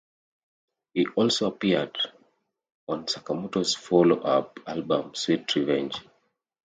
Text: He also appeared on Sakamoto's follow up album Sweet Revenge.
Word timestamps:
He 0.95 1.05
also 1.15 1.45
appeared 1.45 1.95
on 2.87 3.05
Sakamoto's 3.05 3.75
follow 3.75 4.17
up 4.21 4.59
album 4.65 5.13
Sweet 5.13 5.55
Revenge. 5.57 5.95